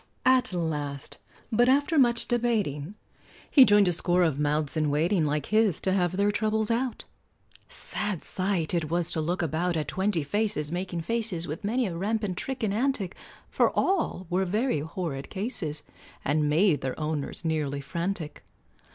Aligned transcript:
At 0.25 0.51
last, 0.51 1.19
but 1.51 1.69
after 1.69 1.99
much 1.99 2.27
debating, 2.27 2.95
He 3.51 3.65
joined 3.65 3.87
a 3.87 3.93
score 3.93 4.23
of 4.23 4.39
mouths 4.39 4.75
in 4.75 4.89
waiting, 4.89 5.25
Like 5.27 5.45
his, 5.53 5.79
to 5.81 5.91
have 5.93 6.17
their 6.17 6.31
troubles 6.31 6.71
out. 6.71 7.05
Sad 7.69 8.23
sight 8.23 8.73
it 8.73 8.89
was 8.89 9.11
to 9.11 9.21
look 9.21 9.43
about 9.43 9.77
At 9.77 9.89
twenty 9.89 10.23
faces 10.23 10.71
making 10.71 11.01
faces, 11.01 11.47
With 11.47 11.63
many 11.63 11.85
a 11.85 11.95
rampant 11.95 12.35
trick 12.35 12.63
and 12.63 12.73
antic, 12.73 13.15
For 13.51 13.69
all 13.77 14.25
were 14.27 14.43
very 14.43 14.79
horrid 14.79 15.29
cases, 15.29 15.83
And 16.25 16.49
made 16.49 16.81
their 16.81 16.99
owners 16.99 17.45
nearly 17.45 17.79
frantic. 17.79 18.43